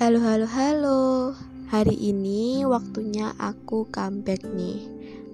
Halo 0.00 0.16
halo 0.16 0.48
halo. 0.48 1.00
Hari 1.68 1.92
ini 1.92 2.64
waktunya 2.64 3.36
aku 3.36 3.84
comeback 3.92 4.40
nih. 4.48 4.80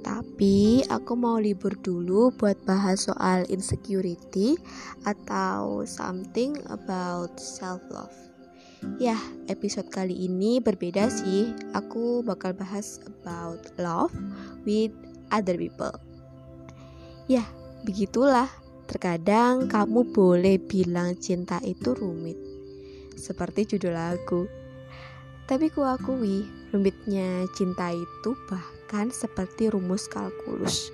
Tapi 0.03 0.82
aku 0.90 1.14
mau 1.14 1.38
libur 1.38 1.78
dulu 1.78 2.35
buat 2.35 2.58
bahas 2.66 3.06
soal 3.06 3.47
insecurity 3.47 4.58
Atau 5.06 5.87
something 5.87 6.58
about 6.66 7.38
self 7.38 7.79
love 7.94 8.10
Ya, 8.98 9.15
episode 9.47 9.87
kali 9.87 10.26
ini 10.26 10.58
berbeda 10.58 11.14
sih. 11.14 11.54
Aku 11.71 12.26
bakal 12.26 12.51
bahas 12.51 12.98
about 13.06 13.71
love 13.78 14.10
with 14.67 14.90
other 15.30 15.54
people. 15.54 15.94
Ya, 17.30 17.46
begitulah. 17.87 18.51
Terkadang 18.91 19.70
kamu 19.70 20.11
boleh 20.11 20.59
bilang 20.59 21.14
cinta 21.23 21.62
itu 21.62 21.95
rumit 21.95 22.55
seperti 23.16 23.77
judul 23.77 23.97
lagu. 23.97 24.47
Tapi 25.47 25.70
kuakui, 25.73 26.47
rumitnya 26.70 27.48
cinta 27.56 27.91
itu 27.91 28.30
bahkan 28.47 29.11
seperti 29.11 29.73
rumus 29.73 30.06
kalkulus. 30.06 30.91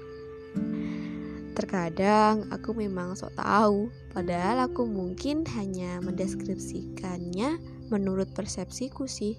Terkadang 1.53 2.49
aku 2.49 2.73
memang 2.73 3.13
sok 3.13 3.37
tahu, 3.37 3.93
padahal 4.17 4.73
aku 4.73 4.89
mungkin 4.89 5.45
hanya 5.59 6.01
mendeskripsikannya 6.01 7.61
menurut 7.93 8.33
persepsiku 8.33 9.05
sih. 9.05 9.37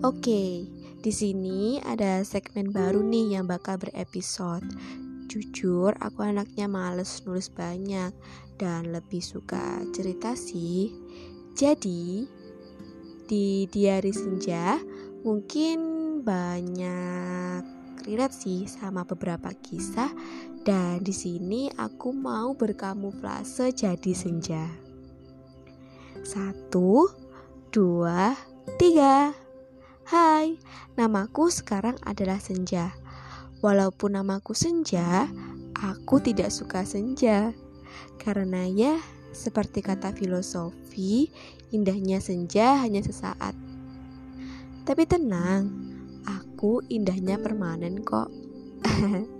Oke, 0.00 0.68
di 1.00 1.12
sini 1.12 1.80
ada 1.80 2.24
segmen 2.24 2.72
baru 2.72 3.00
nih 3.04 3.36
yang 3.36 3.44
bakal 3.48 3.80
berepisode 3.80 4.64
Jujur, 5.30 5.94
aku 6.02 6.26
anaknya 6.26 6.66
males 6.66 7.22
nulis 7.22 7.46
banyak 7.54 8.10
dan 8.60 8.92
lebih 8.92 9.24
suka 9.24 9.80
cerita 9.96 10.36
sih. 10.36 10.92
Jadi, 11.56 12.28
di 13.24 13.64
Diari 13.64 14.12
Senja 14.12 14.76
mungkin 15.24 15.80
banyak 16.20 17.64
relate 18.04 18.36
sih 18.36 18.68
sama 18.68 19.08
beberapa 19.08 19.48
kisah 19.56 20.12
dan 20.60 21.00
di 21.00 21.16
sini 21.16 21.72
aku 21.72 22.12
mau 22.12 22.52
berkamuflase 22.52 23.72
jadi 23.72 24.12
senja. 24.12 24.68
Satu, 26.20 27.08
dua, 27.72 28.36
tiga. 28.76 29.32
Hai, 30.04 30.58
namaku 31.00 31.48
sekarang 31.48 31.96
adalah 32.04 32.42
Senja. 32.42 32.92
Walaupun 33.62 34.18
namaku 34.18 34.52
Senja, 34.52 35.30
aku 35.78 36.20
tidak 36.20 36.50
suka 36.52 36.82
senja. 36.82 37.54
Karena 38.20 38.66
ya, 38.68 38.98
seperti 39.30 39.80
kata 39.80 40.10
filosofi, 40.10 41.30
indahnya 41.70 42.18
senja 42.18 42.82
hanya 42.82 43.00
sesaat. 43.00 43.54
Tapi 44.84 45.02
tenang, 45.06 45.70
aku 46.26 46.82
indahnya 46.90 47.38
permanen 47.38 48.02
kok. 48.02 48.28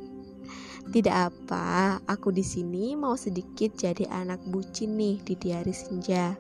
Tidak 0.95 1.17
apa, 1.17 2.03
aku 2.07 2.35
di 2.35 2.43
sini 2.43 2.99
mau 2.99 3.15
sedikit 3.15 3.79
jadi 3.79 4.11
anak 4.11 4.43
bucin 4.51 4.99
nih 4.99 5.23
di 5.23 5.35
diari 5.39 5.71
senja. 5.71 6.35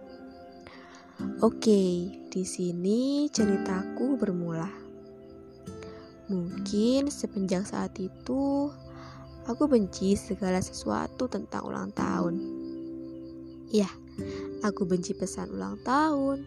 Oke, 1.44 2.08
di 2.32 2.42
sini 2.48 3.28
ceritaku 3.28 4.16
bermula. 4.16 4.66
Mungkin 6.30 7.10
semenjak 7.12 7.68
saat 7.68 7.94
itu 8.00 8.72
aku 9.46 9.64
benci 9.70 10.18
segala 10.18 10.60
sesuatu 10.60 11.30
tentang 11.30 11.64
ulang 11.64 11.90
tahun. 11.94 12.34
Ya, 13.70 13.88
aku 14.66 14.84
benci 14.84 15.14
pesan 15.14 15.54
ulang 15.54 15.78
tahun, 15.86 16.44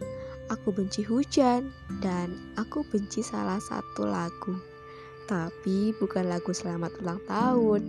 aku 0.52 0.76
benci 0.76 1.02
hujan, 1.08 1.72
dan 2.04 2.36
aku 2.60 2.84
benci 2.86 3.24
salah 3.24 3.64
satu 3.64 4.06
lagu. 4.06 4.54
Tapi 5.26 5.96
bukan 5.98 6.28
lagu 6.28 6.52
selamat 6.52 7.00
ulang 7.00 7.22
tahun. 7.26 7.82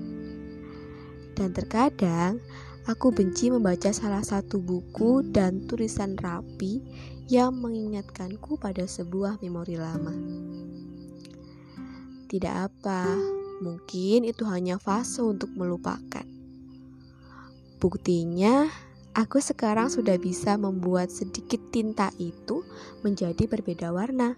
Dan 1.35 1.51
terkadang 1.51 2.39
aku 2.87 3.11
benci 3.11 3.51
membaca 3.51 3.91
salah 3.91 4.23
satu 4.23 4.63
buku 4.63 5.27
dan 5.35 5.67
tulisan 5.67 6.15
rapi 6.15 6.79
yang 7.27 7.59
mengingatkanku 7.59 8.55
pada 8.61 8.87
sebuah 8.87 9.43
memori 9.43 9.75
lama. 9.75 10.15
Tidak 12.31 12.55
apa, 12.55 13.03
mungkin 13.65 14.29
itu 14.29 14.45
hanya 14.45 14.77
fase 14.77 15.25
untuk 15.25 15.49
melupakan. 15.57 16.29
Buktinya, 17.81 18.69
aku 19.17 19.41
sekarang 19.41 19.89
sudah 19.89 20.21
bisa 20.21 20.61
membuat 20.61 21.09
sedikit 21.09 21.61
tinta 21.73 22.13
itu 22.21 22.61
menjadi 23.01 23.49
berbeda 23.49 23.89
warna. 23.89 24.37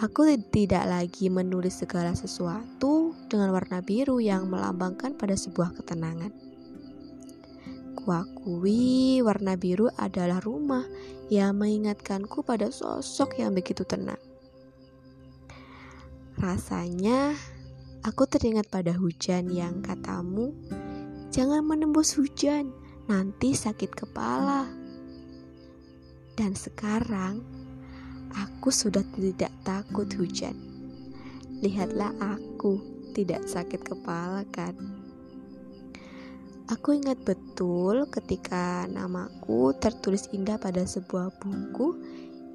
Aku 0.00 0.24
tidak 0.48 0.88
lagi 0.88 1.28
menulis 1.28 1.84
segala 1.84 2.16
sesuatu 2.16 3.12
dengan 3.28 3.52
warna 3.52 3.84
biru 3.84 4.16
yang 4.16 4.48
melambangkan 4.48 5.12
pada 5.12 5.36
sebuah 5.36 5.76
ketenangan. 5.76 6.32
Kuakui 8.00 9.20
warna 9.20 9.60
biru 9.60 9.92
adalah 10.00 10.40
rumah 10.40 10.88
yang 11.28 11.60
mengingatkanku 11.60 12.40
pada 12.40 12.72
sosok 12.72 13.44
yang 13.44 13.52
begitu 13.52 13.84
tenang. 13.84 14.16
Rasanya 16.40 17.36
aku 18.00 18.24
teringat 18.24 18.68
pada 18.72 18.96
hujan 18.96 19.52
yang 19.52 19.84
katamu, 19.84 20.52
"Jangan 21.32 21.64
menembus 21.64 22.16
hujan, 22.16 22.72
nanti 23.08 23.52
sakit 23.52 23.92
kepala." 23.92 24.64
Dan 26.36 26.56
sekarang 26.56 27.44
aku 28.32 28.72
sudah 28.72 29.04
tidak 29.16 29.52
takut 29.66 30.08
hujan. 30.16 30.56
Lihatlah 31.60 32.16
aku 32.20 32.80
tidak 33.12 33.44
sakit 33.44 33.84
kepala 33.84 34.48
kan? 34.48 34.72
Aku 36.70 36.94
ingat 36.94 37.18
betul 37.26 38.06
ketika 38.06 38.86
namaku 38.86 39.74
tertulis 39.82 40.30
indah 40.30 40.54
pada 40.54 40.86
sebuah 40.86 41.34
buku 41.42 41.98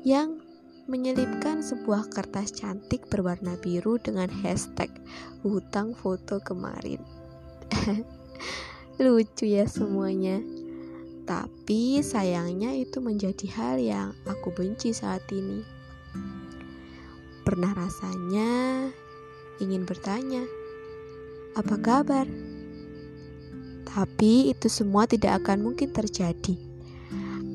yang 0.07 0.44
menyelipkan 0.85 1.66
sebuah 1.66 2.13
kertas 2.13 2.53
cantik 2.53 3.09
berwarna 3.09 3.57
biru 3.57 3.97
dengan 3.97 4.29
hashtag 4.29 4.94
hutang 5.41 5.97
foto 5.97 6.38
kemarin. 6.38 7.01
Lucu 9.01 9.50
ya 9.50 9.66
semuanya. 9.66 10.45
Tapi 11.25 12.06
sayangnya 12.06 12.78
itu 12.78 13.01
menjadi 13.01 13.50
hal 13.57 13.75
yang 13.81 14.09
aku 14.29 14.53
benci 14.53 14.94
saat 14.94 15.25
ini. 15.34 15.66
Pernah 17.41 17.74
rasanya 17.74 18.85
ingin 19.57 19.90
bertanya, 19.90 20.45
"Apa 21.57 21.81
kabar?" 21.81 22.29
Tapi 23.90 24.53
itu 24.53 24.69
semua 24.69 25.09
tidak 25.09 25.41
akan 25.41 25.66
mungkin 25.66 25.90
terjadi 25.90 26.75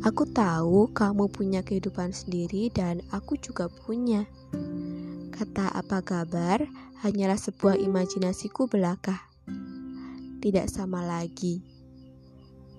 Aku 0.01 0.25
tahu 0.25 0.89
kamu 0.97 1.29
punya 1.29 1.61
kehidupan 1.61 2.17
sendiri 2.17 2.73
dan 2.73 3.05
aku 3.13 3.37
juga 3.37 3.69
punya. 3.69 4.25
Kata 5.29 5.77
apa 5.77 6.01
kabar 6.01 6.65
hanyalah 7.05 7.37
sebuah 7.37 7.77
imajinasiku 7.77 8.65
belaka. 8.65 9.29
Tidak 10.41 10.73
sama 10.73 11.05
lagi. 11.05 11.61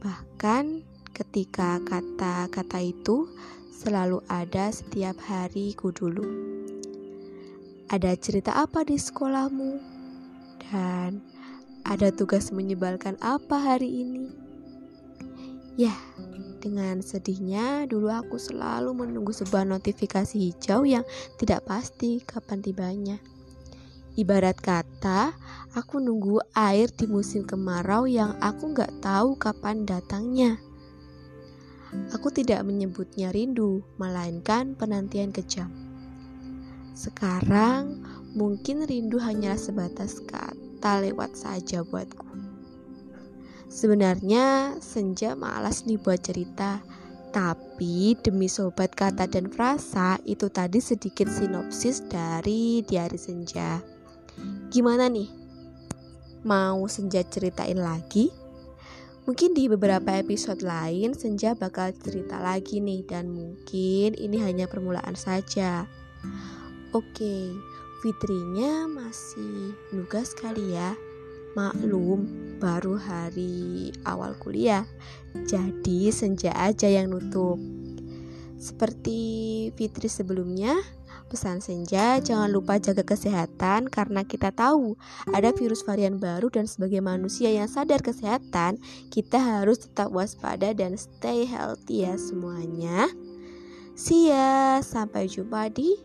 Bahkan 0.02 0.82
ketika 1.14 1.78
kata-kata 1.86 2.82
itu 2.82 3.30
selalu 3.70 4.26
ada 4.26 4.74
setiap 4.74 5.22
hariku 5.30 5.94
dulu. 5.94 6.26
Ada 7.94 8.18
cerita 8.18 8.58
apa 8.58 8.82
di 8.82 8.98
sekolahmu? 8.98 9.78
Dan 10.74 11.22
ada 11.86 12.10
tugas 12.10 12.50
menyebalkan 12.50 13.14
apa 13.22 13.62
hari 13.62 14.10
ini? 14.10 14.26
Ya, 15.78 15.94
dengan 16.62 17.02
sedihnya, 17.02 17.90
dulu 17.90 18.14
aku 18.14 18.38
selalu 18.38 18.94
menunggu 18.94 19.34
sebuah 19.34 19.66
notifikasi 19.66 20.38
hijau 20.38 20.86
yang 20.86 21.02
tidak 21.42 21.66
pasti 21.66 22.22
kapan 22.22 22.62
tibanya. 22.62 23.18
Ibarat 24.14 24.62
kata, 24.62 25.34
aku 25.74 25.98
nunggu 25.98 26.38
air 26.54 26.94
di 26.94 27.10
musim 27.10 27.42
kemarau 27.42 28.06
yang 28.06 28.38
aku 28.38 28.78
nggak 28.78 29.02
tahu 29.02 29.34
kapan 29.42 29.90
datangnya. 29.90 30.62
Aku 32.14 32.30
tidak 32.30 32.62
menyebutnya 32.62 33.34
rindu, 33.34 33.82
melainkan 33.98 34.78
penantian 34.78 35.34
kejam. 35.34 35.74
Sekarang, 36.94 38.04
mungkin 38.38 38.86
rindu 38.86 39.18
hanya 39.18 39.58
sebatas 39.58 40.22
kata 40.24 41.02
lewat 41.02 41.34
saja 41.34 41.82
buatku. 41.82 42.51
Sebenarnya 43.72 44.76
senja 44.84 45.32
malas 45.32 45.88
nih 45.88 45.96
buat 45.96 46.20
cerita 46.20 46.84
Tapi 47.32 48.20
demi 48.20 48.52
sobat 48.52 48.92
kata 48.92 49.32
dan 49.32 49.48
frasa 49.48 50.20
itu 50.28 50.52
tadi 50.52 50.84
sedikit 50.84 51.32
sinopsis 51.32 52.04
dari 52.12 52.84
diari 52.84 53.16
senja 53.16 53.80
Gimana 54.68 55.08
nih? 55.08 55.32
Mau 56.44 56.84
senja 56.92 57.24
ceritain 57.24 57.80
lagi? 57.80 58.28
Mungkin 59.24 59.56
di 59.56 59.72
beberapa 59.72 60.20
episode 60.20 60.60
lain 60.68 61.16
Senja 61.16 61.56
bakal 61.56 61.96
cerita 61.96 62.44
lagi 62.44 62.84
nih 62.84 63.08
dan 63.08 63.32
mungkin 63.32 64.20
ini 64.20 64.36
hanya 64.44 64.68
permulaan 64.68 65.16
saja. 65.16 65.88
Oke, 66.92 67.56
Fitrinya 68.02 68.90
masih 68.90 69.78
nugas 69.94 70.34
kali 70.34 70.74
ya. 70.74 70.98
Maklum, 71.54 72.26
baru 72.62 73.02
hari 73.02 73.90
awal 74.06 74.38
kuliah. 74.38 74.86
Jadi 75.50 76.14
Senja 76.14 76.54
aja 76.54 76.86
yang 76.86 77.10
nutup. 77.10 77.58
Seperti 78.62 79.20
Fitri 79.74 80.06
sebelumnya, 80.06 80.78
Pesan 81.32 81.64
Senja, 81.64 82.20
jangan 82.20 82.52
lupa 82.52 82.76
jaga 82.76 83.08
kesehatan 83.08 83.88
karena 83.88 84.28
kita 84.28 84.52
tahu 84.52 85.00
ada 85.32 85.56
virus 85.56 85.80
varian 85.88 86.20
baru 86.20 86.52
dan 86.52 86.68
sebagai 86.68 87.00
manusia 87.00 87.48
yang 87.48 87.72
sadar 87.72 88.04
kesehatan, 88.04 88.84
kita 89.16 89.40
harus 89.40 89.88
tetap 89.88 90.12
waspada 90.12 90.76
dan 90.76 91.00
stay 91.00 91.48
healthy 91.48 92.04
ya 92.04 92.20
semuanya. 92.20 93.08
See 93.96 94.28
ya, 94.28 94.84
sampai 94.84 95.32
jumpa 95.32 95.72
di 95.72 95.96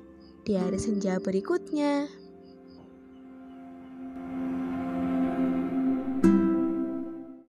di 0.47 0.55
hari 0.55 0.79
senja 0.79 1.19
berikutnya. 1.19 2.06